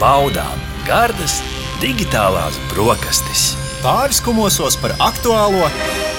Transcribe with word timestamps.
baudām 0.00 0.60
gardas 0.86 1.40
digitālās 1.82 2.56
brokastis. 2.70 3.50
Pāris 3.82 4.20
kumosos 4.24 4.78
par 4.80 4.94
aktuālo 5.00 5.68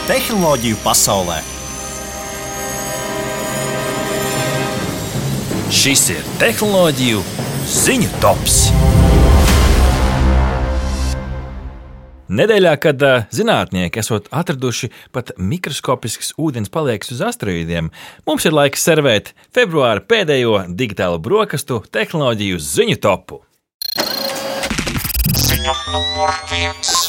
tehnoloģiju 0.05 0.77
pasaulē. 0.83 1.39
Šis 5.71 6.05
ir 6.13 6.21
tehnoloģiju 6.41 7.25
ziņu 7.73 8.13
tops. 8.21 8.61
Nedēļā, 12.31 12.77
kad 12.79 13.01
uh, 13.03 13.25
zinātnieki 13.33 13.99
esot 13.99 14.29
atraduši 14.31 14.87
pat 15.11 15.33
mikroskopisks 15.35 16.35
ūdens 16.39 16.71
palieks 16.71 17.11
uz 17.11 17.19
asteroīdiem, 17.27 17.89
mums 18.29 18.47
ir 18.47 18.55
laiks 18.55 18.85
servēt 18.87 19.33
februāra 19.51 20.05
pēdējo 20.05 20.67
digitālo 20.69 21.19
brokastu 21.19 21.81
tehnoloģiju 21.91 22.61
ziņu 22.71 23.01
topu. 23.03 23.41
Ziņa 25.61 25.73
numur 25.93 26.33
viens. 26.49 27.00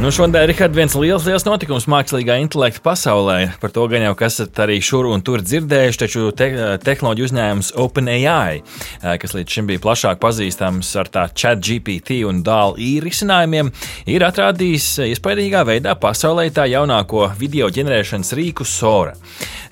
Nu, 0.00 0.08
šodien 0.10 0.48
ir 0.48 0.70
viens 0.72 0.94
liels, 0.96 1.26
liels 1.28 1.44
notikums 1.44 1.84
mākslīgā 1.90 2.38
intelekta 2.40 2.80
pasaulē. 2.82 3.52
Par 3.60 3.70
to 3.74 3.84
gan 3.92 4.06
jau 4.06 4.14
esat 4.24 4.56
arī 4.64 4.78
šur 4.82 5.10
un 5.12 5.20
tur 5.22 5.42
dzirdējuši, 5.44 6.00
taču 6.00 6.30
te, 6.32 6.48
tehnoloģiju 6.82 7.28
uzņēmums 7.28 7.70
OpenAI, 7.76 8.62
eh, 8.62 9.18
kas 9.20 9.36
līdz 9.36 9.52
šim 9.52 9.68
bija 9.68 9.82
plašāk 9.84 10.18
pazīstams 10.22 10.94
ar 10.96 11.10
tā 11.12 11.26
chat 11.36 11.60
GPT 11.60 12.24
un 12.24 12.42
DALI 12.42 13.02
risinājumiem, 13.04 13.72
ir 14.06 14.24
atrādījis 14.24 14.88
iespaidīgā 15.12 15.62
veidā 15.68 15.94
pasaulē 15.94 16.48
tā 16.50 16.64
jaunāko 16.72 17.28
video 17.38 17.68
ģenerēšanas 17.68 18.32
rīku 18.32 18.64
Sora. 18.64 19.12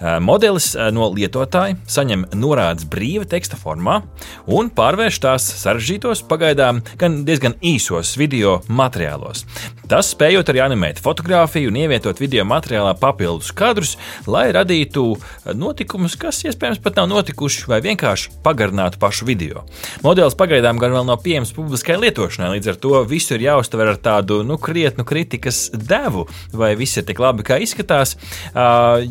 Eh, 0.00 0.20
modelis 0.20 0.74
eh, 0.76 0.90
no 0.92 1.10
lietotāja 1.12 1.74
saņem 1.88 2.28
norādes 2.32 2.86
brīva 2.88 3.26
teksta 3.28 3.58
formā 3.60 3.98
un 4.46 4.70
pārvērš 4.70 5.18
tās 5.20 5.48
sarežģītos, 5.64 6.22
pagaidām 6.28 6.84
gan 7.00 7.24
diezgan 7.24 7.58
īsos 7.60 8.14
video 8.16 8.60
materiālos. 8.68 9.44
Tas 9.90 10.14
spējot 10.20 10.50
arī 10.52 10.60
animēt 10.60 10.98
fotografiju 11.00 11.70
un 11.70 11.78
ievietot 11.80 12.18
video 12.20 12.44
materiālā 12.44 12.92
papildus 13.00 13.54
kadrus, 13.56 13.94
lai 14.28 14.50
radītu 14.52 15.04
eh, 15.16 15.54
notikumus, 15.56 16.12
kas 16.20 16.42
iespējams 16.44 16.82
pat 16.84 16.98
nav 17.00 17.08
notikuši, 17.08 17.64
vai 17.70 17.78
vienkārši 17.86 18.34
pagarinātu 18.44 19.00
pašu 19.00 19.24
video. 19.24 19.64
Modelis 20.04 20.36
pagaidām 20.36 20.76
gan 20.82 20.92
vēl 20.92 21.06
nav 21.08 21.22
pieejams 21.24 21.54
publiskai 21.56 21.96
lietošanai, 22.02 22.50
līdz 22.58 22.72
ar 22.74 22.78
to 22.82 23.00
visu 23.08 23.38
ir 23.38 23.46
jāuztver 23.46 23.94
ar 23.94 24.00
tādu 24.02 24.42
nu, 24.44 24.58
krietnu 24.60 25.06
kritikas 25.08 25.70
devu, 25.72 26.26
vai 26.52 26.74
viss 26.76 27.00
ir 27.00 27.08
tik 27.08 27.22
labi, 27.22 27.46
kā 27.46 27.56
izskatās. 27.64 28.16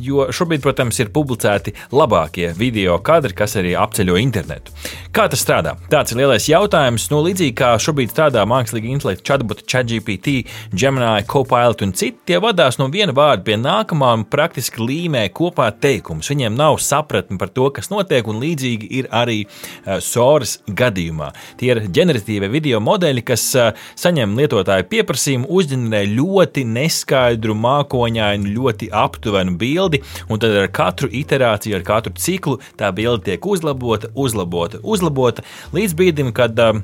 Jo 0.05 0.27
šobrīd, 0.35 0.61
protams, 0.61 0.99
ir 1.01 1.09
publicēti 1.15 1.73
labākie 1.95 2.51
video 2.57 2.99
kadri, 3.01 3.33
kas 3.37 3.57
arī 3.57 3.73
apceļo 3.79 4.19
internetu. 4.21 4.75
Kā 5.15 5.25
tas 5.31 5.41
strādā? 5.41 5.73
Tāds 5.89 6.13
ir 6.13 6.21
lielais 6.21 6.45
jautājums. 6.51 7.07
Nu, 7.09 7.23
līdzīgi 7.25 7.55
kā 7.57 7.73
šobrīd 7.81 8.13
strādā 8.13 8.45
mākslīgi 8.49 8.93
intelekta 8.93 9.25
chatbot, 9.31 9.63
ChatGPT, 9.65 10.43
Gemini 10.89 11.23
Copilot 11.27 11.83
un 11.85 11.91
citi, 11.93 12.17
tie 12.25 12.39
vadās 12.41 12.79
no 12.79 12.87
viena 12.89 13.13
vārda 13.13 13.43
pie 13.45 13.57
nākamā 13.61 14.07
un 14.17 14.23
praktiski 14.25 14.81
līmē 14.81 15.21
kopā 15.37 15.67
teikumus. 15.77 16.31
Viņiem 16.31 16.55
nav 16.57 16.79
sapratni 16.81 17.37
par 17.37 17.51
to, 17.53 17.67
kas 17.75 17.91
notiek, 17.91 18.25
un 18.25 18.39
līdzīgi 18.41 18.89
ir 18.97 19.09
arī 19.13 19.43
uh, 19.45 19.99
Soras 20.01 20.55
gadījumā. 20.65 21.29
Tie 21.61 21.69
ir 21.75 21.83
ģeneratīvie 21.93 22.49
video 22.49 22.81
modeļi, 22.81 23.25
kas 23.29 23.45
uh, 23.53 23.69
saņem 24.01 24.33
lietotāju 24.41 24.89
pieprasījumu, 24.89 25.45
uzģenerē 25.61 26.01
ļoti 26.09 26.65
neskaidru, 26.73 27.53
mākoņainu, 27.69 28.57
ļoti 28.57 28.89
aptuvenu 28.89 29.59
bildi, 29.61 30.01
un 30.25 30.41
tad 30.41 30.57
ar 30.63 30.71
katru 30.73 31.13
iterāciju, 31.21 31.77
ar 31.77 31.85
katru 31.85 32.17
ciklu 32.17 32.57
tā 32.81 32.89
bilde 32.97 33.29
tiek 33.29 33.45
uzlabota, 33.45 34.09
uzlabota, 34.17 34.81
uzlabota 34.81 35.45
līdz 35.77 36.01
brīdim, 36.01 36.33
kad 36.33 36.57
uh, 36.65 36.81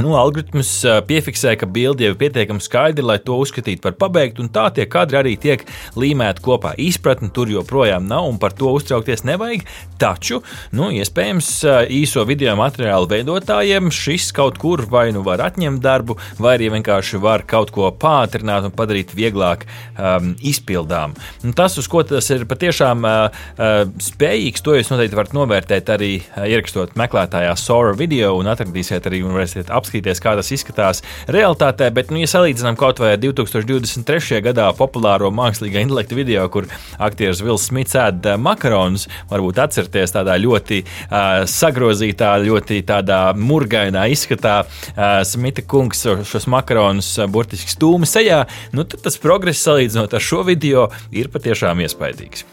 Nu, 0.00 0.14
algoritms 0.16 0.70
piefiksē, 1.04 1.52
ka 1.60 1.66
bilde 1.68 2.06
jau 2.06 2.14
ir 2.14 2.16
pietiekami 2.16 2.64
skaidra, 2.64 3.04
lai 3.10 3.18
to 3.20 3.36
uzskatītu 3.42 3.82
par 3.84 3.92
pabeigtu, 4.00 4.40
un 4.40 4.48
tā 4.48 4.64
tie 4.72 4.86
kadri 4.88 5.18
arī 5.20 5.32
tiek 5.36 5.66
līmēti 6.00 6.40
kopā. 6.42 6.72
Izpratne 6.80 7.28
tur 7.36 7.50
joprojām 7.52 8.06
nav, 8.08 8.24
un 8.30 8.38
par 8.40 8.54
to 8.56 8.70
uztraukties 8.72 9.26
nevajag. 9.28 9.66
Taču, 10.00 10.40
nu, 10.72 10.88
iespējams, 10.96 11.50
īso 11.92 12.24
video 12.26 12.54
materiālu 12.56 13.10
veidotājiem 13.10 13.92
šis 13.92 14.30
kaut 14.34 14.56
kur 14.62 14.80
vai 14.88 15.10
nu 15.12 15.20
var 15.26 15.44
atņemt 15.44 15.84
darbu, 15.84 16.16
vai 16.40 16.56
arī 16.56 16.72
vienkārši 16.72 17.20
var 17.20 17.44
kaut 17.44 17.74
ko 17.76 17.92
pātrināt 17.92 18.70
un 18.70 18.74
padarīt 18.74 19.12
vieglāk 19.12 19.68
um, 19.68 20.32
izpildām. 20.40 21.12
Un 21.44 21.52
tas, 21.58 21.76
uz 21.76 21.90
ko 21.92 22.00
tas 22.08 22.32
ir 22.32 22.46
patiešām 22.48 23.04
uh, 23.04 23.28
uh, 23.60 23.84
spējīgs, 24.08 24.64
to 24.64 24.78
jūs 24.80 24.90
noteikti 24.94 25.20
varat 25.20 25.36
novērtēt 25.36 25.94
arī 25.98 26.12
ierakstot 26.48 26.96
meklētājā 26.96 27.52
Sora 27.60 27.92
video 27.98 28.32
un 28.40 28.48
atradīsiet 28.56 29.12
arī 29.12 29.20
un 29.22 29.36
varēsiet 29.36 29.68
apskatīt 29.68 29.81
apskatīties, 29.82 30.22
kā 30.22 30.34
tas 30.38 30.52
izskatās 30.54 31.02
realitātē. 31.30 31.90
Bet, 31.94 32.12
nu, 32.14 32.20
ja 32.22 32.30
salīdzinām 32.30 32.78
kaut 32.80 33.02
vai 33.02 33.14
ar 33.16 33.20
2023. 33.22 34.40
gadā 34.46 34.70
populāro 34.78 35.32
mākslīgā 35.34 35.82
intelekta 35.84 36.16
video, 36.18 36.46
kur 36.52 36.68
aktieris 37.02 37.42
Vils 37.44 37.66
Smits 37.68 37.98
ēd 37.98 38.30
makaronus, 38.40 39.08
varbūt 39.30 39.60
atcerieties 39.66 40.14
tādā 40.16 40.38
ļoti 40.40 40.82
uh, 40.84 41.42
sagrozītā, 41.50 42.34
ļoti 42.46 42.82
tādā 42.88 43.20
murgainā 43.38 44.06
izskatā 44.14 44.62
uh, 44.64 45.20
Smita 45.26 45.66
kungs 45.66 46.06
šos 46.28 46.48
makaronus 46.52 47.14
uh, 47.18 47.28
burtiski 47.30 47.74
stūmi 47.74 48.08
sejā, 48.08 48.44
nu, 48.76 48.86
tad 48.86 49.04
tas 49.04 49.20
progress 49.22 49.66
salīdzinot 49.66 50.14
ar 50.14 50.30
šo 50.32 50.42
video 50.48 50.88
ir 51.10 51.32
patiešām 51.32 51.84
iespaidīgs. 51.86 52.46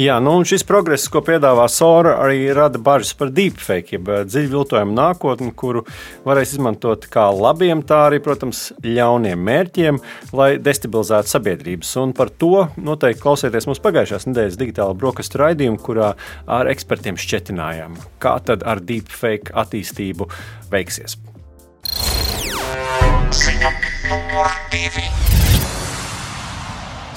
Jā, 0.00 0.14
nu, 0.22 0.32
un 0.38 0.46
šis 0.48 0.62
progress, 0.64 1.10
ko 1.12 1.20
piedāvā 1.20 1.66
Sora, 1.68 2.14
arī 2.24 2.46
rada 2.56 2.78
bažas 2.80 3.10
par 3.18 3.28
deepfake, 3.36 3.98
jeb 3.98 4.06
eh, 4.08 4.22
dziļviltojumu 4.24 4.94
nākotni, 4.96 5.50
kuru 5.52 5.82
varēs 6.24 6.54
izmantot 6.54 7.04
kā 7.12 7.26
labiem, 7.36 7.82
tā 7.84 7.98
arī, 8.06 8.20
protams, 8.24 8.70
ļauniem 8.80 9.44
mērķiem, 9.44 10.00
lai 10.32 10.54
destabilizētu 10.62 11.34
sabiedrības. 11.34 11.92
Un 12.00 12.16
par 12.16 12.32
to 12.32 12.70
noteikti 12.80 13.20
klausieties 13.26 13.68
mūsu 13.68 13.84
pagājušās 13.84 14.24
nedēļas 14.30 14.58
digitālā 14.62 14.96
brokastu 14.96 15.42
raidījumā, 15.42 15.82
kurā 15.84 16.14
ar 16.48 16.72
ekspertiem 16.72 17.20
šķietinājām, 17.20 18.00
kā 18.24 18.38
tad 18.48 18.64
ar 18.64 18.80
deepfake 18.80 19.52
attīstību 19.52 20.32
veiksies. 20.72 21.20
Ziņa. 23.36 25.19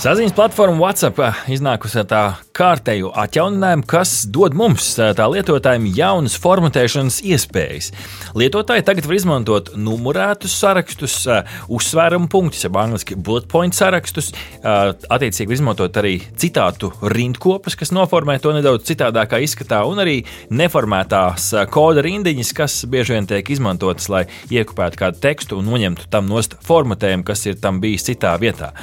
Saziņas 0.04 0.34
platforma 0.36 0.82
WhatsApp 0.82 1.20
eh, 1.24 1.38
iznākusi 1.56 2.02
ar 2.02 2.08
tā 2.12 2.22
kārtējo 2.52 3.14
atjauninājumu, 3.22 3.86
kas 3.88 4.26
dod 4.28 4.52
mums, 4.60 4.90
eh, 5.00 5.14
tā 5.16 5.30
lietotājiem, 5.32 5.86
jaunas 5.96 6.34
formatēšanas 6.44 7.22
iespējas. 7.24 7.88
Lietotāji 8.36 8.84
tagad 8.84 9.08
var 9.08 9.16
izmantot 9.16 9.72
numurētus 9.80 10.58
sarakstus, 10.60 11.16
eh, 11.32 11.48
uzsvērumu 11.72 12.28
punktus, 12.28 12.66
jeb 12.66 12.76
angļuiski 12.82 13.16
bullet 13.16 13.48
point 13.48 13.72
sarakstus, 13.72 14.34
attiecīgi 14.64 15.56
izmantot 15.56 15.96
arī 16.00 16.18
citātu 16.36 16.92
rindkopas, 17.00 17.78
kas 17.80 17.96
noformē 17.96 18.42
to 18.42 18.52
nedaudz 18.52 18.84
citādākā 18.92 19.40
izskatā, 19.40 19.86
un 19.88 20.04
arī 20.04 20.26
neformētās 20.52 21.48
koda 21.72 22.04
rindiņas, 22.04 22.54
kas 22.54 22.78
bieži 22.92 23.16
vien 23.16 23.28
tiek 23.28 23.50
izmantotas, 23.56 24.10
lai 24.10 24.26
iekopētu 24.52 25.00
kādu 25.00 25.24
tekstu 25.24 25.60
un 25.60 25.72
noņemtu 25.72 26.12
tam 26.12 26.28
nost 26.28 26.60
formatējumu, 26.60 27.24
kas 27.24 27.46
ir 27.46 27.56
tam 27.56 27.80
bijis 27.80 28.08
citā 28.10 28.36
vietā. 28.40 28.74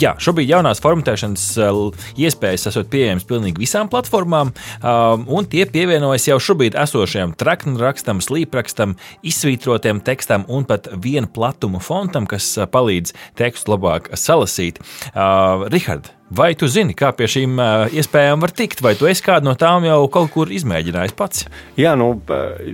Jā, 0.00 0.16
Šobrīd 0.22 0.52
jaunās 0.52 0.82
formatēšanas 0.82 1.46
eh, 1.58 1.80
iespējas 2.26 2.68
esot 2.70 2.90
pieejamas 2.92 3.26
pilnīgi 3.28 3.62
visām 3.64 3.90
platformām, 3.92 4.52
um, 4.52 5.26
un 5.26 5.48
tie 5.50 5.66
pievienojas 5.70 6.28
jau 6.30 6.38
šobrīd 6.42 6.78
esošajam 6.78 7.34
traknrakstam, 7.40 8.22
slīprakstam, 8.22 8.96
izsvītrotiem 9.26 10.02
tekstam 10.06 10.46
un 10.52 10.66
pat 10.68 10.90
viena 11.02 11.30
platuma 11.30 11.82
fontam, 11.82 12.28
kas 12.30 12.52
eh, 12.56 12.70
palīdz 12.70 13.16
tekstu 13.38 13.74
labāk 13.74 14.12
salasīt. 14.18 14.82
Uh, 15.12 15.66
Rihard, 15.72 16.12
Vai 16.32 16.54
tu 16.56 16.64
zini, 16.70 16.94
kā 16.96 17.10
pie 17.12 17.26
šīm 17.28 17.58
iespējām 17.92 18.40
var 18.40 18.52
tikt, 18.56 18.80
vai 18.80 18.94
tu 18.96 19.04
esi 19.10 19.20
kādu 19.26 19.50
no 19.50 19.52
tām 19.58 19.84
jau 19.84 19.98
kaut 20.12 20.30
kur 20.32 20.52
izmēģinājis 20.54 21.12
pats? 21.18 21.42
Jā, 21.76 21.92
nu, 21.98 22.06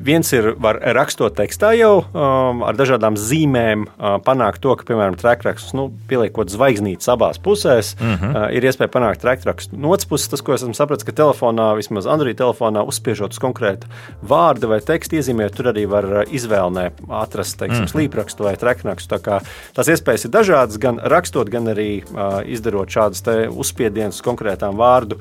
viens 0.04 0.30
ir 0.36 0.52
rakstot 0.94 1.34
tekstā 1.38 1.72
jau 1.74 2.04
um, 2.04 2.62
ar 2.62 2.78
dažādām 2.78 3.16
zīmēm, 3.18 3.82
uh, 3.88 4.18
panākt 4.22 4.62
to, 4.62 4.76
ka, 4.78 4.86
piemēram, 4.86 5.16
trekraksts, 5.18 5.74
nu, 5.74 5.88
pieliekot 6.10 6.52
zvaigznītes 6.54 7.10
abās 7.10 7.40
pusēs, 7.42 7.96
uh 7.98 8.12
-huh. 8.12 8.28
uh, 8.28 8.44
ir 8.54 8.68
iespēja 8.68 8.92
panākt 8.94 9.24
trekrakstu. 9.24 9.74
No 9.74 9.90
otras 9.90 10.06
puses, 10.06 10.30
tas, 10.30 10.44
ko 10.44 10.54
esmu 10.54 10.76
sapratis, 10.78 11.06
ka 11.08 11.16
telefonā, 11.16 11.72
vismaz 11.80 12.06
Android 12.06 12.38
telefonā, 12.38 12.86
uzspiežot 12.86 13.34
uz 13.34 13.42
konkrētu 13.42 13.90
vārdu 14.22 14.70
vai 14.70 14.78
tekstu 14.80 15.18
iezīmēt, 15.18 15.56
tur 15.58 15.72
arī 15.72 15.88
var 15.90 16.28
izvēlnē 16.30 16.90
atrast, 17.08 17.58
teiksim, 17.58 17.82
uh 17.82 17.88
-huh. 17.88 17.92
slīprakstu 17.96 18.46
vai 18.46 18.54
trekrakstu. 18.56 19.14
Tā 19.16 19.18
kā 19.18 19.42
tās 19.74 19.90
iespējas 19.90 20.24
ir 20.24 20.30
dažādas, 20.30 20.78
gan 20.78 21.00
rakstot, 21.02 21.50
gan 21.50 21.66
arī 21.66 22.04
uh, 22.06 22.46
izdarot 22.46 22.88
šādas 22.88 23.22
te 23.22 23.47
uzspiediens 23.50 24.18
uz 24.18 24.24
konkrētām 24.24 24.78
vārdu 24.78 25.18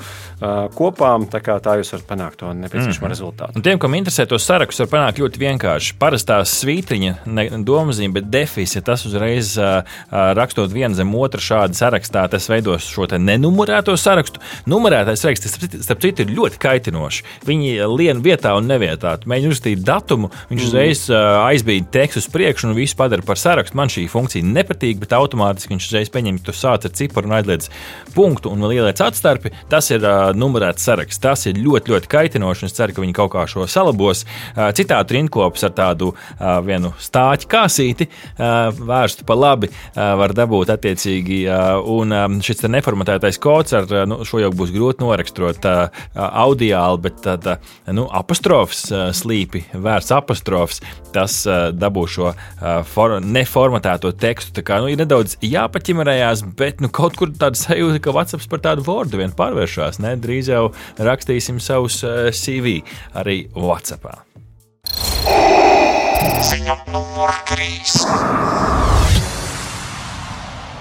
kopām. 0.78 1.28
Tā, 1.32 1.42
tā 1.42 1.78
jūs 1.80 1.94
varat 1.96 2.08
panākt 2.10 2.42
to 2.42 2.54
nepieciešamo 2.54 3.08
mm 3.08 3.16
rezultātu. 3.18 3.56
Un 3.58 3.64
tiem, 3.66 3.80
kam 3.80 3.96
interesē 3.98 4.26
tos 4.30 4.46
sarakstus, 4.46 4.84
var 4.86 4.90
panākt 4.92 5.22
ļoti 5.22 5.40
vienkārši. 5.42 5.96
Parastā 6.02 6.40
svītriņa, 6.48 7.14
ne 7.30 7.46
domāzīme, 7.66 8.18
bet 8.18 8.30
defis, 8.32 8.76
ja 8.76 8.84
tas 8.86 9.06
uzreiz 9.08 9.54
uh, 9.62 9.88
rakstot 10.12 10.74
vienu 10.74 10.98
zem 10.98 11.14
otru 11.18 11.42
šādi 11.44 11.78
sarakstā, 11.80 12.26
tas 12.32 12.50
veidos 12.52 12.88
šo 12.88 13.08
nenumurēto 13.18 13.96
sarakstu. 13.98 14.42
Numurētais 14.70 15.24
raksts, 15.28 15.56
starp 15.86 16.04
citu, 16.04 16.26
ir 16.26 16.36
ļoti 16.38 16.62
kaitinoši. 16.62 17.24
Viņi 17.48 17.88
lien 17.96 18.22
vietā 18.26 18.54
un 18.58 18.68
nevietā. 18.70 19.16
Mēģina 19.28 19.54
uzrakstīt 19.54 19.86
datumu, 19.88 20.32
viņš 20.52 20.62
mm. 20.62 20.68
uzreiz 20.68 21.06
uh, 21.12 21.48
aizbīd 21.48 21.90
tekstu 21.94 22.24
uz 22.24 22.30
priekšu 22.34 22.70
un 22.70 22.78
visu 22.78 22.98
padara 23.00 23.26
par 23.26 23.40
sarakstu. 23.40 23.78
Man 23.80 23.92
šī 23.94 24.08
funkcija 24.12 24.46
nepatīk, 24.46 25.00
bet 25.04 25.16
automātiski 25.18 25.76
viņš 25.76 25.90
uzreiz 25.90 26.12
pieņem, 26.14 26.42
ka 26.42 26.50
tu 26.50 26.58
sāc 26.58 26.88
ar 26.88 26.96
ciparu 26.98 27.32
un 27.32 27.38
aizliedz 27.40 27.72
punktu 28.18 28.52
un 28.54 28.66
vēl 28.66 28.78
ieliec 28.80 29.02
atstarpi. 29.04 29.54
Tas 29.72 29.92
ir 29.94 30.04
uh, 30.04 30.32
numurēts 30.36 30.86
saraksts. 30.88 31.22
Tas 31.24 31.46
ir 31.50 31.60
ļoti, 31.62 31.94
ļoti 31.94 32.12
kaitinoši. 32.12 32.68
Es 32.68 32.78
ceru, 32.78 32.96
ka 32.96 33.04
viņi 33.04 33.16
kaut 33.18 33.34
kā 33.36 33.46
šo 33.50 33.68
salabos. 33.70 34.26
Uh, 34.56 34.70
citādi 34.78 35.18
rindkops 35.18 35.66
ar 35.68 35.76
tādu 35.78 36.12
uh, 36.14 36.58
vienu 36.66 36.94
stāķu 37.02 37.50
kāsīti 37.52 38.10
uh, 38.10 38.74
vērstu 38.74 39.28
pa 39.28 39.38
labi 39.38 39.70
uh, 39.72 40.16
var 40.20 40.34
dabūt 40.38 40.74
attiecīgi. 40.74 41.44
Uh, 41.48 41.80
un 41.98 42.16
um, 42.16 42.40
šis 42.44 42.66
neformatētais 42.68 43.40
kods 43.44 43.76
ar 43.78 43.88
uh, 43.92 44.04
nu, 44.10 44.22
šo 44.28 44.42
jau 44.42 44.52
būs 44.56 44.74
grūti 44.76 45.04
noraksturot 45.04 45.68
uh, 45.70 46.04
audiāli, 46.18 47.04
bet 47.06 47.22
tad 47.26 47.48
uh, 47.54 47.74
nu, 47.94 48.08
apostrofs 48.18 48.88
uh, 48.92 49.10
slīpi, 49.16 49.64
vērts 49.74 50.14
apostrofs, 50.16 50.82
tas 51.16 51.40
uh, 51.50 51.70
dabū 51.76 52.06
šo 52.12 52.32
uh, 52.32 52.82
for, 52.88 53.18
neformatēto 53.24 54.14
tekstu. 54.20 54.58
Tā 54.58 54.66
kā 54.68 54.80
nu, 54.82 54.92
ir 54.92 55.00
nedaudz 55.02 55.38
jāpaķimerējās, 55.46 56.44
bet 56.58 56.82
nu, 56.84 56.92
kaut 56.94 57.18
kur 57.20 57.32
tāda 57.34 57.60
sajūta, 57.60 58.02
ka 58.08 58.16
WhatsApp 58.16 58.48
par 58.52 58.64
tādu 58.64 58.86
vārdu 58.88 59.20
vien 59.22 59.36
pārvēršas. 59.36 60.00
Drīz 60.24 60.52
jau 60.54 60.70
rakstīsim 60.98 61.60
savus 61.64 62.00
uh, 62.08 62.30
CV 62.32 62.80
arī 63.18 63.44
WhatsApp. 63.58 64.24
Ziņa 66.48 66.82
numur 66.94 67.34
3. 67.52 68.77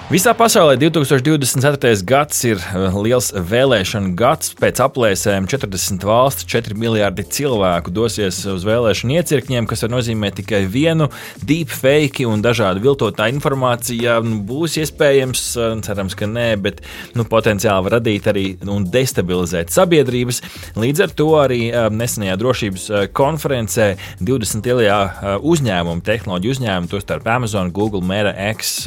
Visā 0.07 0.31
pasaulē 0.31 0.77
2024. 0.79 1.89
gads 2.07 2.37
ir 2.47 2.61
uh, 2.63 2.93
liels 3.03 3.25
vēlēšanu 3.35 4.13
gads. 4.15 4.53
Pēc 4.55 4.79
aplēsēm 4.85 5.49
40 5.51 6.05
valsts, 6.07 6.45
4 6.47 6.77
miljardi 6.79 7.25
cilvēku 7.27 7.91
dosies 7.91 8.37
uz 8.47 8.63
vēlēšanu 8.63 9.17
iecirkņiem, 9.17 9.67
kas 9.67 9.83
var 9.83 9.91
nozīmēt 9.91 10.37
tikai 10.39 10.61
vienu 10.71 11.09
deepfake 11.43 12.23
un 12.23 12.39
dažādu 12.45 12.85
viltotā 12.85 13.27
informācija. 13.33 14.21
Nu, 14.23 14.37
būs 14.47 14.77
iespējams, 14.79 15.43
uh, 15.59 15.75
cerams, 15.83 16.15
ka 16.15 16.31
nē, 16.31 16.45
bet 16.63 16.79
nu, 17.19 17.27
potenciāli 17.27 17.89
var 17.89 17.97
radīt 17.97 18.31
arī 18.31 18.45
un 18.63 18.87
destabilizēt 18.87 19.75
sabiedrības. 19.75 20.39
Līdz 20.79 21.03
ar 21.03 21.15
to 21.19 21.27
arī 21.41 21.59
uh, 21.73 21.89
nesenajā 21.91 22.39
drošības 22.39 22.87
konferencē 23.11 23.89
20 24.23 24.71
lielajā 24.71 25.35
uzņēmumu, 25.43 26.07
tehnoloģiju 26.07 26.57
uzņēmumu, 26.61 26.93
tostarp 26.95 27.27
Amazon, 27.35 27.75
Google, 27.75 28.05
Meta, 28.07 28.31
X 28.55 28.77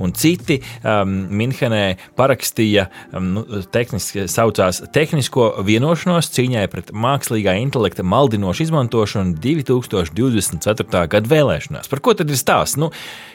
un 0.00 0.16
citi 0.16 0.61
um, 0.82 1.14
Minhenē 1.32 1.96
parakstīja, 2.18 2.88
um, 3.12 3.32
nu, 3.36 3.44
tehniski 3.72 4.26
saucās 4.30 4.82
Tehnisko 4.92 5.48
vienošanos 5.66 6.30
cīņai 6.34 6.64
pret 6.72 6.92
mākslīgā 6.94 7.54
intelekta 7.62 8.04
maldinošu 8.06 8.66
izmantošanu 8.66 9.36
2024. 9.42 11.06
gada 11.12 11.32
vēlēšanās. 11.32 11.90
Par 11.90 12.02
ko 12.04 12.14
tad 12.18 12.30
ir 12.32 12.38
stāsts? 12.40 12.78
Nu, 12.80 12.90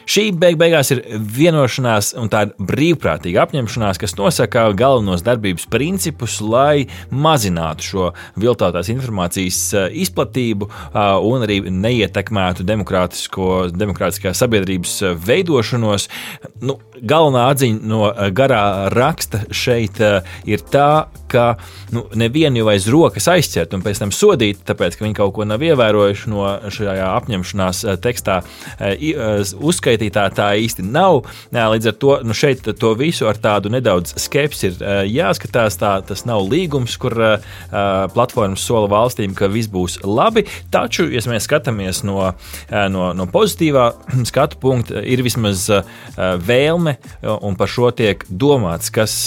šī 0.08 0.30
beig 0.38 0.58
beigās 0.60 0.92
ir 0.94 1.04
vienošanās 1.38 2.14
un 2.20 2.32
tāda 2.32 2.56
brīvprātīga 2.58 3.46
apņemšanās, 3.46 4.00
kas 4.02 4.16
nosaka 4.20 4.68
galvenos 4.78 5.26
darbības 5.26 5.68
principus, 5.72 6.40
lai 6.42 6.88
mazinātu 7.12 7.88
šo 7.88 8.10
viltotās 8.40 8.92
informācijas 8.94 9.62
uh, 9.76 9.88
izplatību 9.92 10.70
uh, 10.70 11.18
un 11.28 11.46
arī 11.48 11.60
neietekmētu 11.68 12.66
demokrātiskās 12.68 14.42
sabiedrības 14.42 14.98
uh, 15.04 15.16
veidošanos. 15.28 16.08
Nu, 16.64 16.80
galvenā 17.18 17.48
atziņa 17.54 17.90
no 17.90 18.02
eh, 18.12 18.30
garā 18.36 18.90
raksta 18.94 19.46
šeit 19.52 20.02
eh, 20.04 20.20
ir 20.50 20.64
tā, 20.72 21.08
ka 21.32 21.48
nu, 21.96 22.06
nevienu 22.18 22.62
jau 22.62 22.70
aiz 22.72 22.88
rokas 22.92 23.28
aizķert 23.32 23.76
un 23.76 23.84
pēc 23.86 24.02
tam 24.04 24.14
sodīt, 24.16 24.64
tāpēc, 24.68 24.98
ka 24.98 25.06
viņi 25.06 25.18
kaut 25.18 25.34
ko 25.36 25.48
nav 25.48 25.64
ievērojuši 25.64 26.32
no 26.32 26.46
šajā 26.74 27.08
apņemšanās 27.18 27.84
eh, 27.86 28.00
tekstā 28.04 28.40
uzskaitītā, 29.68 30.24
tā 30.36 30.48
īsti 30.62 30.86
nav. 30.86 31.26
Līdz 31.54 31.90
ar 31.92 31.96
to 32.00 32.14
nu, 32.26 32.36
šeit 32.38 32.66
to 32.80 32.92
visu 32.98 33.28
ar 33.30 33.40
tādu 33.42 33.72
nedaudz 33.74 34.16
skepsi 34.22 34.70
ir 34.70 34.82
jāskatās. 35.12 35.78
Tā, 35.82 35.94
tas 36.08 36.24
nav 36.28 36.46
līgums, 36.48 36.96
kur 37.02 37.16
platformas 38.14 38.66
sola 38.66 38.90
valstīm, 38.92 39.36
ka 39.38 39.50
viss 39.52 39.72
būs 39.72 40.00
labi. 40.06 40.46
Taču, 40.74 41.08
ja 41.14 41.22
mēs 41.30 41.48
skatāmies 41.48 42.04
no, 42.08 42.32
no, 42.94 43.10
no 43.18 43.28
pozitīvā 43.34 43.90
skatu 44.30 44.62
punkta, 44.62 45.02
ir 45.04 45.24
vismaz 45.26 45.68
vēlme 46.18 46.98
un 47.38 47.60
par 47.60 47.72
šo 47.72 47.92
tiek 47.96 48.26
domāts, 48.30 48.94
kas 48.94 49.18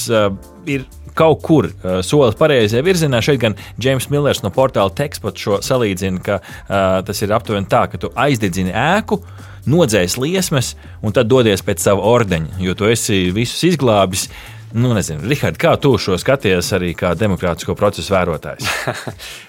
ir 0.69 0.87
kaut 1.21 1.43
kur 1.45 1.69
uh, 1.71 2.01
solis 2.07 2.39
pareizajā 2.41 2.85
virzienā. 2.87 3.21
Šeit 3.25 3.43
gan 3.43 3.59
James 3.81 4.09
Millers 4.13 4.43
no 4.45 4.53
portāla 4.55 4.93
Tekstpat 4.97 5.41
šo 5.41 5.61
salīdzina, 5.65 6.23
ka 6.25 6.41
uh, 6.41 7.01
tas 7.07 7.21
ir 7.25 7.37
aptuveni 7.37 7.69
tā, 7.71 7.85
ka 7.93 8.01
tu 8.01 8.13
aizdedzini 8.17 8.73
ēku. 8.73 9.21
Nodzēs 9.71 10.17
liesmas, 10.17 10.73
un 11.05 11.13
tad 11.13 11.29
dodies 11.29 11.61
pēc 11.63 11.83
sava 11.85 12.07
ordeņa, 12.09 12.63
jo 12.65 12.73
tu 12.75 12.89
esi 12.89 13.27
visus 13.37 13.61
izglābis. 13.75 14.31
Uh, 14.31 14.60
Nu, 14.73 14.93
nezinu, 14.95 15.25
Rihard, 15.27 15.57
kā 15.59 15.73
tu 15.83 15.91
šo 15.99 16.15
skaties 16.21 16.69
arī 16.77 16.93
kā 16.95 17.11
demokrātisko 17.19 17.75
procesu 17.79 18.15
vērotājs? 18.15 18.71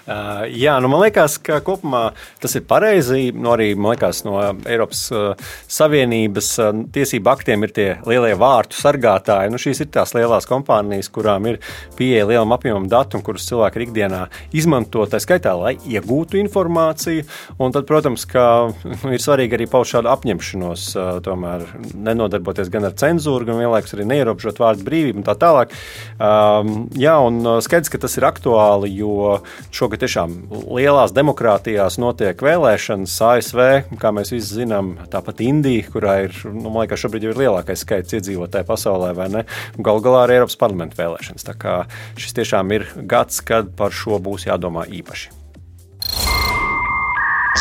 Uh, 0.02 0.42
jā, 0.50 0.72
nu, 0.82 0.88
man 0.90 1.04
liekas, 1.04 1.36
ka 1.46 1.60
kopumā 1.62 2.00
tas 2.42 2.56
ir 2.58 2.64
pareizi. 2.66 3.28
Nu, 3.30 3.52
arī 3.52 3.68
liekas, 3.78 4.24
no 4.26 4.40
Eiropas 4.66 5.04
uh, 5.14 5.52
Savienības 5.70 6.48
uh, 6.58 6.80
tiesību 6.92 7.30
aktiem 7.30 7.62
ir 7.62 7.72
tie 7.72 7.86
lielie 8.10 8.32
vārtu 8.36 8.74
sargātāji. 8.76 9.52
Nu, 9.54 9.60
šīs 9.62 9.84
ir 9.84 9.88
tās 9.94 10.10
lielās 10.16 10.48
kompānijas, 10.50 11.06
kurām 11.14 11.46
ir 11.52 11.60
pieeja 11.96 12.26
lielam 12.26 12.50
apjomam 12.56 12.88
datu, 12.90 13.20
kurus 13.22 13.46
cilvēki 13.46 13.86
ikdienā 13.86 14.24
izmanto, 14.58 15.06
tā 15.06 15.22
skaitā, 15.22 15.54
lai 15.56 15.76
iegūtu 15.78 16.40
informāciju. 16.42 17.22
Un 17.62 17.72
tad, 17.72 17.86
protams, 17.88 18.26
ka 18.28 18.44
nu, 18.74 19.14
ir 19.14 19.22
svarīgi 19.22 19.60
arī 19.60 19.70
paust 19.70 19.94
šādu 19.94 20.10
apņemšanos, 20.16 20.88
tomēr 21.22 21.68
nenodarboties 21.94 22.74
gan 22.74 22.90
ar 22.90 22.98
cenzūru, 22.98 23.46
gan 23.48 23.62
vienlaikus 23.62 23.94
arī 23.94 24.10
neierobežot 24.10 24.60
vārdu 24.66 24.90
brīvību 24.90 25.11
brīvību 25.12 25.20
un 25.20 25.26
tā 25.26 25.34
tālāk. 25.38 25.72
Um, 26.18 26.88
jā, 26.96 27.14
un 27.20 27.40
uh, 27.44 27.60
skaidrs, 27.62 27.90
ka 27.92 28.00
tas 28.00 28.16
ir 28.16 28.26
aktuāli, 28.26 28.90
jo 28.96 29.42
šogad 29.72 30.02
tiešām 30.02 30.48
lielās 30.72 31.12
demokrātijās 31.12 31.98
notiek 31.98 32.40
vēlēšanas 32.42 33.18
ASV, 33.28 33.60
kā 34.00 34.12
mēs 34.12 34.32
visi 34.32 34.62
zinām, 34.62 34.96
tāpat 35.12 35.42
Indija, 35.44 35.88
kurā 35.92 36.16
ir, 36.26 36.36
nu, 36.48 36.70
man 36.70 36.84
liekas, 36.84 37.02
šobrīd 37.04 37.28
ir 37.28 37.38
lielākais 37.38 37.84
skaits 37.84 38.16
iedzīvotāju 38.18 38.68
pasaulē, 38.68 39.12
vai 39.16 39.28
ne? 39.32 39.44
Galu 39.78 40.02
galā 40.04 40.24
arī 40.26 40.40
Eiropas 40.40 40.58
parlamenta 40.60 40.98
vēlēšanas. 41.00 41.46
Tā 41.46 41.56
kā 41.58 41.76
šis 42.16 42.36
tiešām 42.40 42.72
ir 42.76 42.88
gads, 42.96 43.42
kad 43.44 43.72
par 43.76 43.94
šo 43.94 44.20
būs 44.22 44.48
jādomā 44.48 44.88
īpaši. 44.88 45.32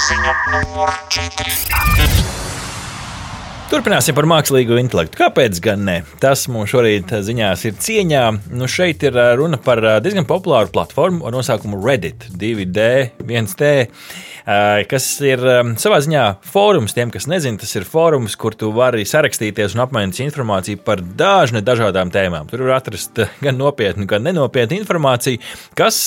Ziņa 0.02 0.34
numur 0.54 0.94
4. 1.12 2.21
Turpināsim 3.72 4.12
par 4.12 4.26
mākslīgo 4.28 4.76
intelektu. 4.82 5.16
Kāpēc 5.16 5.62
gan 5.64 5.86
ne? 5.88 5.94
Tas 6.20 6.42
mums 6.52 6.74
šorīt 6.74 7.14
ziņās 7.24 7.62
ir 7.70 7.78
cieņā. 7.80 8.24
Nu, 8.52 8.68
šeit 8.68 9.06
ir 9.08 9.16
runa 9.40 9.56
par 9.64 9.80
diezgan 10.04 10.28
populāru 10.28 10.68
platformu 10.74 11.24
ar 11.24 11.32
nosaukumu 11.38 11.80
Reddit 11.80 12.26
2D, 12.36 12.90
1D. 13.24 13.70
Eh, 14.42 14.82
kas 14.90 15.06
ir 15.24 15.40
savā 15.80 16.02
ziņā 16.04 16.24
fórums. 16.52 16.96
Tiem, 16.98 17.14
kas 17.14 17.30
nezina, 17.32 17.62
tas 17.62 17.72
ir 17.78 17.86
fórums, 17.88 18.36
kur 18.36 18.58
tu 18.60 18.74
vari 18.76 19.06
sarakstīties 19.08 19.78
un 19.78 19.86
apmainīties 19.86 20.26
informāciju 20.26 20.82
par 20.84 21.00
dažne 21.00 21.62
dažādām 21.64 22.12
tēmām. 22.12 22.50
Tur 22.52 22.66
var 22.66 22.82
atrast 22.82 23.24
gan 23.46 23.60
nopietnu, 23.62 24.04
gan 24.10 24.28
nenopietnu 24.28 24.82
informāciju, 24.82 25.40
kas 25.80 26.02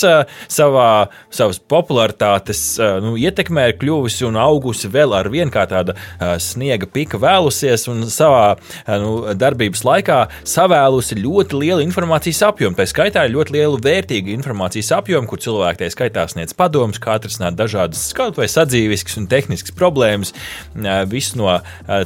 savā, 0.52 0.90
savas 1.32 1.62
popularitātes 1.62 2.64
nu, 3.06 3.14
ietekmē 3.16 3.70
ir 3.70 3.78
kļuvusi 3.80 4.28
un 4.28 4.36
augusi 4.42 4.92
vēl 4.92 5.16
ar 5.16 5.32
vienu 5.32 5.54
kā 5.54 5.64
tāda 5.70 5.96
sniega 6.42 6.90
pika 6.90 7.22
vēlusies 7.54 7.88
un 7.90 8.04
savā 8.10 8.56
nu, 9.00 9.34
darbības 9.38 9.84
laikā 9.84 10.18
savēlusi 10.48 11.18
ļoti 11.20 11.58
lielu 11.60 11.84
informācijas 11.84 12.42
apjomu. 12.48 12.76
Tā 12.76 12.86
skaitā 12.88 13.24
ļoti 13.30 13.54
lielu 13.54 13.78
vērtīgu 13.82 14.32
informācijas 14.34 14.92
apjomu, 14.98 15.28
kur 15.28 15.38
cilvēki 15.38 15.82
tajā 15.82 15.94
skaitā 15.94 16.26
sniedz 16.28 16.54
padomus, 16.56 16.98
kā 16.98 17.16
atrisināt 17.18 17.56
dažādas 17.58 18.12
kaut 18.16 18.38
vai 18.38 18.48
sadzīvisks 18.50 19.18
un 19.20 19.28
tehnisks 19.30 19.74
problēmas, 19.74 20.34
visu 21.10 21.38
no 21.38 21.60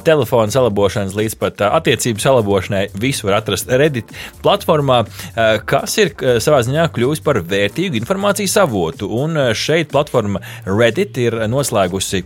telefona 0.04 0.52
salabošanas 0.52 1.16
līdz 1.16 1.38
pat 1.40 1.62
attiecību 1.68 2.22
salabošanai, 2.22 2.88
visu 2.98 3.28
var 3.28 3.40
atrast 3.40 3.68
Reddit 3.68 4.12
platformā, 4.42 5.04
kas 5.68 5.96
ir 5.98 6.14
savā 6.42 6.62
ziņā 6.66 6.88
kļuvusi 6.94 7.24
par 7.24 7.40
vērtīgu 7.40 7.98
informācijas 8.02 8.58
avotu. 8.64 9.08
Un 9.08 9.38
šeit 9.56 9.92
platforma 9.94 10.42
Reddit 10.68 11.18
ir 11.20 11.40
noslēgusi 11.48 12.24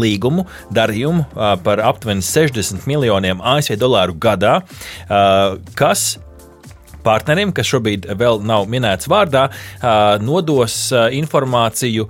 līgumu, 0.00 0.46
darījumu 0.74 1.26
par 1.64 1.82
aptuveni 1.84 2.24
60 2.24 2.88
miljoniem 2.90 3.42
ASV 3.42 3.78
dolāru 3.80 4.16
gadā, 4.20 4.60
kas 5.78 6.06
partnerim, 7.04 7.52
kas 7.54 7.68
šobrīd 7.70 8.08
vēl 8.18 8.40
nav 8.46 8.66
minēts 8.70 9.08
vārdā, 9.10 9.46
nodos 10.24 10.76
informāciju 10.92 12.08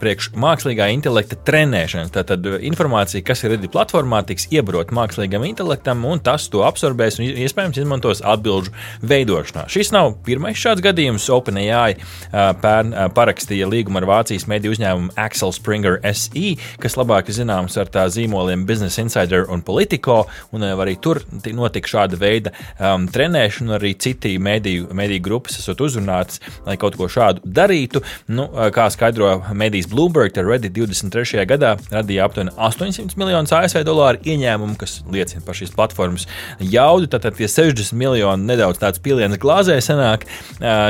priekš 0.00 0.30
mākslīgā 0.38 0.88
intelekta 0.94 1.38
trenēšanas. 1.46 2.12
Tātad 2.14 2.46
informācija, 2.66 3.24
kas 3.26 3.42
ir 3.44 3.54
Reddit 3.56 3.72
platformā, 3.74 4.22
tiks 4.26 4.48
iebrot 4.54 4.92
mākslīgam 4.94 5.44
intelektam, 5.48 6.04
un 6.08 6.22
tas 6.24 6.48
to 6.52 6.62
absorbēs 6.66 7.18
un 7.20 7.26
iespējams 7.28 7.80
izmantos 7.82 8.22
atbildžu 8.24 8.74
veidošanā. 9.06 9.66
Šis 9.72 9.92
nav 9.94 10.14
pirmais 10.26 10.58
šāds 10.60 10.84
gadījums. 10.84 11.26
OpenAI 11.36 11.96
pērn 12.62 12.94
parakstīja 13.16 13.66
līgumu 13.68 14.00
ar 14.00 14.08
Vācijas 14.08 14.46
mediju 14.50 14.76
uzņēmumu 14.76 15.16
Axel 15.20 15.52
Springer 15.52 15.98
SE, 16.14 16.54
kas 16.82 16.96
labāk 16.98 17.28
zināms 17.34 17.76
ar 17.80 17.90
tā 17.92 18.06
zīmoliem 18.12 18.64
Business 18.68 19.00
Insider 19.02 19.48
un 19.52 19.64
Politico, 19.66 20.22
un 20.54 20.64
arī 20.68 20.96
tur 21.02 21.20
notika 21.56 21.90
šāda 21.90 22.18
veida 22.20 22.52
um, 22.78 23.08
trenēšana, 23.10 23.76
arī 23.80 23.92
citi 24.00 24.35
mediju, 24.42 24.88
mediju 24.96 25.22
grupas 25.24 25.58
esat 25.60 25.80
uzrunātas, 25.84 26.40
lai 26.66 26.76
kaut 26.80 26.96
ko 26.98 27.08
šādu 27.10 27.42
darītu. 27.44 28.02
Nu, 28.28 28.48
kā 28.74 28.86
skaidro 28.92 29.32
medijas 29.56 29.88
Bloomberg, 29.90 30.34
tad 30.36 30.48
Reddit 30.48 30.74
23. 30.76 31.44
gadā 31.48 31.74
radīja 31.92 32.26
aptuveni 32.26 32.54
800 32.56 33.18
miljonus 33.20 33.54
ASV 33.56 33.82
dolāru 33.86 34.22
ieņēmumu, 34.26 34.78
kas 34.80 35.00
liecina 35.12 35.44
par 35.46 35.58
šīs 35.58 35.74
platformas 35.76 36.26
jaudu. 36.60 37.10
Tātad 37.12 37.38
tie 37.38 37.50
60 37.50 37.96
miljoni 37.98 38.50
nedaudz 38.52 38.80
tāds 38.82 39.02
piliens 39.02 39.38
glāzē 39.42 39.78
sanāk, 39.84 40.26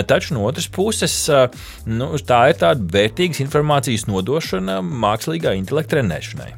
taču 0.08 0.36
no 0.36 0.46
otras 0.48 0.68
puses 0.72 1.18
nu, 1.86 2.12
tā 2.26 2.46
ir 2.52 2.62
tāda 2.62 2.86
vērtīgas 2.96 3.42
informācijas 3.44 4.08
nodošana 4.10 4.80
mākslīgā 4.84 5.56
intelekta 5.58 5.96
trenēšanai. 5.96 6.54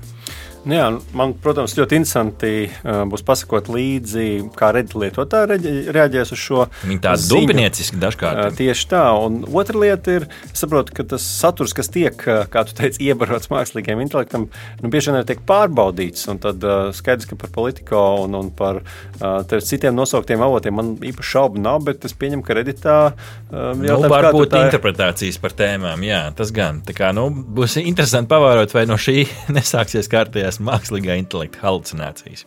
Nu 0.67 0.75
jā, 0.75 0.87
man, 1.17 1.35
protams, 1.43 1.75
ļoti 1.79 1.99
interesanti 2.01 2.53
uh, 2.67 3.03
būs 3.09 3.23
pasakot 3.27 3.69
līdzi, 3.71 4.27
kā 4.59 4.71
lietotāji 4.75 5.93
reaģēs 5.95 6.33
uz 6.35 6.41
šo. 6.43 6.65
Viņi 6.83 7.03
tādi 7.05 7.29
dubinieciski 7.31 8.01
dažkārt. 8.03 8.41
Uh, 8.49 8.57
tieši 8.59 8.89
tā. 8.91 9.03
Un 9.23 9.41
otra 9.47 9.79
lieta 9.79 10.19
ir, 10.19 10.27
saprotu, 10.57 10.95
ka 10.97 11.07
tas 11.15 11.25
saturs, 11.25 11.75
kas 11.77 11.91
tiek, 11.95 12.15
kā 12.19 12.65
tu 12.67 12.77
teici, 12.79 13.01
iebarots 13.07 13.51
mākslīgiem 13.53 14.03
intelektam, 14.05 14.49
nu, 14.83 14.91
bieži 14.93 15.15
vien 15.15 15.27
tiek 15.29 15.43
pārbaudīts. 15.49 16.27
Un 16.33 16.43
tad 16.43 16.65
uh, 16.67 16.91
skaidrs, 16.97 17.29
ka 17.31 17.39
par 17.39 17.53
politiko 17.55 18.03
un, 18.25 18.37
un 18.39 18.51
par 18.55 18.83
uh, 18.83 19.41
citiem 19.47 19.97
nosauktiem 19.97 20.43
avotiem 20.45 20.77
man 20.79 20.95
īpaši 20.99 21.35
šaubu 21.37 21.63
nav, 21.63 21.83
bet 21.87 22.05
es 22.09 22.17
pieņemu, 22.19 22.45
ka 22.47 22.59
Redditā 22.59 22.99
uh, 23.13 23.73
jau 23.87 23.99
nu, 24.03 24.11
var 24.11 24.31
būt 24.35 24.53
tā... 24.55 24.65
interpretācijas 24.67 25.41
par 25.43 25.55
tēmām. 25.59 26.05
Jā, 26.07 26.23
tas 26.37 26.53
gan. 26.55 26.83
Tā 26.87 26.97
kā, 26.97 27.13
nu, 27.17 27.29
būs 27.31 27.79
interesanti 27.83 28.33
pavērot, 28.33 28.75
vai 28.75 28.87
no 28.91 28.99
šī 29.01 29.27
nesāksies 29.57 30.11
kārtējās 30.13 30.48
tās 30.49 30.61
mākslīgā 30.65 31.19
intelekta 31.21 31.61
halucinācijas. 31.67 32.47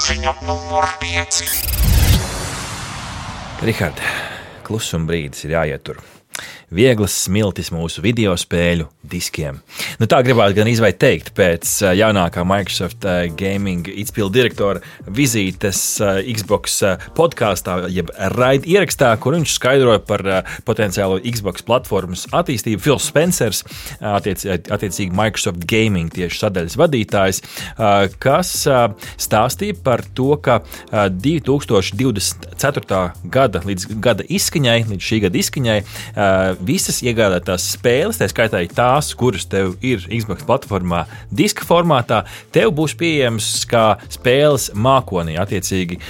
Ziņa 0.00 0.32
numur 0.46 0.86
5. 1.02 1.42
Rihards, 3.60 4.14
klusuma 4.64 5.10
brīdis 5.10 5.44
ir 5.44 5.58
jāietur 5.58 6.00
vieglas 6.70 7.26
smiltis 7.26 7.72
mūsu 7.74 8.02
video 8.04 8.36
spēļu 8.38 8.86
diskiem. 9.10 9.58
Nu, 9.98 10.06
tā 10.10 10.20
gribētu 10.22 10.54
gan 10.60 10.68
izvai 10.70 10.92
teikt 10.94 11.32
pēc 11.34 11.66
jaunākā 11.98 12.44
Microsoft 12.46 13.02
Gaming 13.38 13.88
izpildu 13.90 14.38
direktora 14.38 14.80
vizītes 15.10 15.80
Xbox 16.00 16.78
podkāstā, 17.16 17.88
jeb 17.90 18.12
raid 18.36 18.68
ierakstā, 18.70 19.10
kur 19.22 19.34
viņš 19.34 19.54
skaidroja 19.56 20.00
par 20.06 20.22
potenciālo 20.68 21.18
Xbox 21.24 21.62
platformas 21.66 22.26
attīstību. 22.30 22.80
Phils 22.84 23.08
Spencers, 23.10 23.64
attiec, 23.98 24.44
attiecīgi 24.46 25.16
Microsoft 25.16 25.66
Gaming 25.70 26.12
tieši 26.14 26.38
sadaļas 26.44 26.78
vadītājs, 26.80 27.38
kas 28.22 28.48
stāstīja 29.20 29.74
par 29.84 30.00
to, 30.14 30.30
ka 30.44 30.54
2024. 30.92 33.00
gada 33.26 33.58
līdz 33.66 33.82
gada 33.98 34.22
izskaņai, 34.28 34.84
līdz 34.92 35.02
šī 35.10 35.16
gada 35.26 35.36
izskaņai, 35.40 35.80
visas 36.66 37.00
iegādātās 37.04 37.66
spēles, 37.74 38.18
tā 38.20 38.28
skaitā 38.30 38.62
tās, 38.74 39.12
kuras 39.18 39.46
tev 39.50 39.74
ir 39.84 40.02
Xbox 40.06 40.44
platformā, 40.48 41.04
diska 41.32 41.66
formātā, 41.66 42.22
tev 42.54 42.74
būs 42.78 42.94
pieejamas 43.00 43.48
kā 43.70 43.84
spēles 44.12 44.70
mākonī. 44.74 45.36
Attiecīgi, 45.40 46.00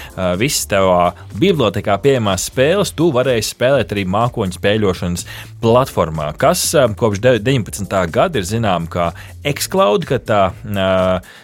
visas 0.40 0.66
tavā 0.70 1.12
bibliotekā 1.40 1.96
pieejamās 2.02 2.48
spēles 2.50 2.94
tu 2.96 3.10
varēsi 3.14 3.54
spēlēt 3.54 3.94
arī 3.94 4.06
mākoņu 4.10 4.58
spēļošanas 4.58 5.26
platformā, 5.60 6.30
kas 6.40 6.62
kopš 6.98 7.20
19. 7.20 7.96
gada 8.12 8.40
ir 8.40 8.46
zināma 8.48 8.88
kā 8.90 9.10
Xcloud, 9.40 10.04
ka 10.08 10.18
tā, 10.20 10.40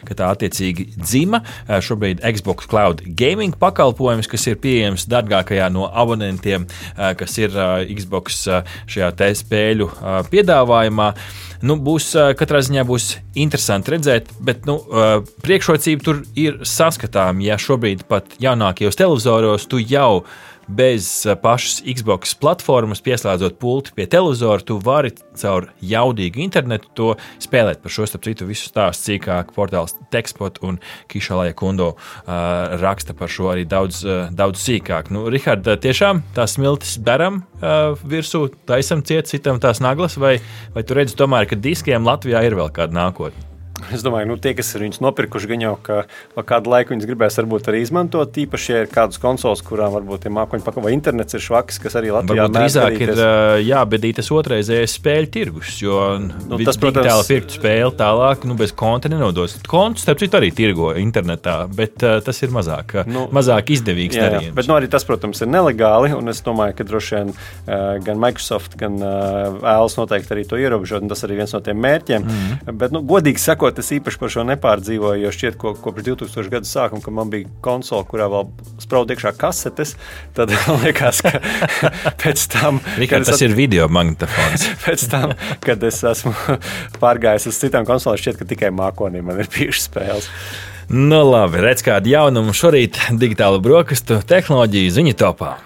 ka 0.09 0.17
tā 0.17 0.29
attiecīgi 0.33 0.89
dzima. 0.97 1.43
Šobrīd 1.85 2.21
Xbox 2.21 2.69
Cloud 2.69 3.03
Gaming 3.17 3.57
pakalpojums, 3.61 4.29
kas 4.29 4.45
ir 4.51 4.59
pieejams 4.61 5.07
dārgākajā 5.09 5.69
no 5.73 5.87
abonentiem, 5.89 6.67
kas 6.97 7.37
ir 7.41 7.57
Xbox 7.89 8.45
šajā 8.97 9.35
spēļu 9.43 9.91
piedāvājumā. 10.33 11.11
Nu, 11.67 11.79
būs 11.81 12.11
katrā 12.37 12.61
ziņā 12.65 12.85
būs 12.89 13.15
interesanti 13.39 13.95
redzēt, 13.95 14.29
bet 14.45 14.67
nu, 14.69 14.77
priekšrocība 15.45 16.05
tur 16.05 16.21
ir 16.37 16.61
saskatāma. 16.69 17.45
Ja 17.47 17.57
šobrīd 17.61 18.05
pat 18.11 18.37
jaunākajos 18.43 18.99
televizoros 18.99 19.65
tu 19.71 19.81
jau 19.81 20.27
bez 20.69 21.27
eh, 21.27 21.37
pašas 21.39 21.81
Xbox 21.87 22.35
platformas, 22.39 23.03
pieslēdzot 23.05 23.59
pulti 23.63 23.95
pie 23.97 24.07
televizora, 24.11 24.63
tu 24.65 24.79
vari 24.83 25.13
caur 25.37 25.69
jaudīgu 25.85 26.43
internetu 26.43 26.91
to 26.99 27.09
spēlēt. 27.43 27.83
Par 27.85 27.93
šo 27.93 28.07
starp 28.09 28.27
citu 28.27 28.49
visu 28.49 28.71
stāstu 28.71 29.13
cīkāk 29.13 29.53
portāls 29.57 29.97
Tekspot 30.13 30.61
un 30.67 30.81
Kišalāja 31.13 31.55
Kundo 31.59 31.93
uh, 31.95 32.77
raksta 32.81 33.15
par 33.17 33.31
šo 33.33 33.51
arī 33.53 33.67
daudz, 33.69 34.03
uh, 34.07 34.31
daudz 34.35 34.63
sīkāk. 34.65 35.11
Nu, 35.15 35.27
Rihard, 35.33 35.67
tiešām 35.83 36.23
tās 36.37 36.57
smiltis 36.57 36.97
beram 37.03 37.43
uh, 37.61 37.99
virsū, 38.07 38.47
taisam 38.69 39.05
ciet 39.07 39.31
citam 39.31 39.61
tās 39.63 39.83
naglas, 39.85 40.19
vai, 40.21 40.39
vai 40.75 40.87
tu 40.87 40.97
redzi 40.99 41.19
tomēr, 41.19 41.49
ka 41.51 41.59
diskiem 41.61 42.07
Latvijā 42.07 42.47
ir 42.47 42.59
vēl 42.59 42.73
kāda 42.75 42.97
nākotne? 42.97 43.56
Es 43.93 44.03
domāju, 44.05 44.27
ka 44.27 44.31
nu, 44.31 44.37
tie, 44.41 44.53
kas 44.57 44.73
ir 44.75 44.85
viņus 44.87 45.01
nopirkuši, 45.05 45.49
gan 45.51 45.63
jau 45.63 45.75
ka 45.85 46.03
kādu 46.49 46.73
laiku 46.73 46.95
viņus 46.95 47.09
gribēs 47.09 47.39
varbūt 47.41 47.69
arī 47.71 47.83
izmantot. 47.85 48.33
Tīpaši, 48.35 48.73
ja 48.73 48.83
ir 48.85 48.91
kādas 48.93 49.21
konsoles, 49.23 49.63
kurām 49.67 49.93
varbūt 49.95 50.27
ir 50.27 50.35
mākoņu 50.37 50.65
pakāpe 50.67 50.87
vai 50.87 50.95
internets 50.97 51.37
ir 51.37 51.45
švaks, 51.45 51.79
kas 51.83 51.99
arī 52.01 52.13
Latvijā 52.15 52.47
varbūt 52.47 52.57
drīzāk 52.57 52.99
ir 53.05 53.13
jābedīt 53.67 54.21
tas 54.21 54.31
otrreizējais 54.33 54.97
spēļu 54.97 55.31
tirgus, 55.37 55.75
jo 55.83 56.01
nu, 56.23 56.59
tas, 56.63 56.79
protams, 56.81 57.05
digitāli 57.05 57.29
pirkt 57.29 57.57
spēli 57.59 57.93
tālāk, 58.01 58.47
nu, 58.49 58.57
bez 58.59 58.73
konta 58.77 59.11
nenodos. 59.13 59.59
Konts, 59.69 60.05
starp 60.07 60.23
citu, 60.23 60.39
arī 60.41 60.51
tirgo 60.57 60.93
internetā, 60.97 61.59
bet 61.69 62.05
uh, 62.07 62.19
tas 62.25 62.41
ir 62.43 62.55
mazāk, 62.55 62.97
nu, 63.11 63.27
mazāk 63.37 63.75
izdevīgs 63.77 64.17
jā, 64.17 64.31
darījums. 64.31 64.57
Bet 64.57 64.71
nu, 64.71 64.77
arī 64.79 64.91
tas, 64.93 65.05
protams, 65.09 65.43
ir 65.45 65.53
nelegāli, 65.53 66.15
un 66.17 66.33
es 66.33 66.41
domāju, 66.47 66.79
ka 66.79 66.89
droši 66.89 67.19
vien 67.19 67.35
uh, 67.35 67.97
gan 68.07 68.21
Microsoft, 68.23 68.79
gan 68.81 68.99
uh, 69.03 69.61
Ēls 69.77 69.99
noteikti 70.01 70.35
arī 70.37 70.47
to 70.49 70.61
ierobežot, 70.61 71.05
tas 71.11 71.25
arī 71.27 71.41
viens 71.43 71.53
no 71.55 71.61
tiem 71.65 71.81
mērķiem. 71.83 72.25
Mm 72.25 72.41
-hmm. 72.41 72.79
Bet, 72.81 72.95
nu, 72.95 73.03
godīgi 73.07 73.43
sakot, 73.43 73.66
sakot, 73.67 73.81
es 73.83 73.91
īpaši 73.97 74.21
par 74.21 74.31
šo 74.31 74.45
nepārdzīvoju, 74.47 75.23
jo 75.25 75.31
šķiet, 75.35 75.57
ka 75.59 75.73
kopš 75.83 76.05
2000 76.07 76.51
gadu 76.53 76.69
sākuma, 76.69 77.03
kad 77.03 77.15
man 77.15 77.31
bija 77.31 77.49
konsole, 77.65 78.05
kurā 78.07 78.29
vēl 78.31 78.47
spraud 78.83 79.11
iekšā 79.11 79.33
kasetes, 79.37 79.97
tad 80.37 80.53
liekas, 80.85 81.23
ka 81.25 81.41
pēc 82.23 82.47
tam. 82.53 82.81
Rikārd, 83.01 83.27
tas 83.27 83.41
at... 83.41 83.47
ir 83.49 83.57
video 83.57 83.89
magnetofons. 83.89 84.69
pēc 84.87 85.07
tam, 85.11 85.35
kad 85.65 85.83
es 85.83 86.03
esmu 86.07 86.35
pārgājis 87.01 87.49
uz 87.51 87.61
citām 87.61 87.87
konsolēm, 87.89 88.23
šķiet, 88.23 88.41
ka 88.41 88.49
tikai 88.49 88.73
mākonī 88.75 89.25
man 89.25 89.43
ir 89.43 89.51
bijušas 89.51 89.89
spēles. 89.91 90.31
Nu, 90.87 91.25
labi, 91.27 91.59
redz 91.65 91.83
kādu 91.83 92.13
jaunumu 92.13 92.55
šorīt 92.55 93.01
digitālu 93.19 93.59
brokastu 93.63 94.21
tehnoloģiju 94.23 94.93
ziņu 95.01 95.17
topā. 95.19 95.57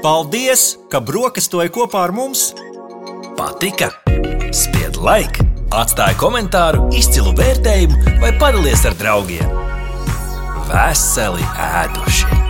Paldies, 0.00 0.72
ka 0.90 1.02
brokastoji 1.04 1.70
kopā 1.76 2.08
ar 2.08 2.16
mums! 2.16 2.48
Patika! 3.38 3.92
Spied 4.50 4.98
laiku! 4.98 5.49
Atstāja 5.70 6.16
komentāru, 6.18 6.88
izcilu 6.98 7.30
vērtējumu 7.38 8.18
vai 8.18 8.32
padalies 8.42 8.82
ar 8.90 8.98
draugiem. 8.98 9.54
Veseli 10.66 11.46
ēdošie! 11.70 12.49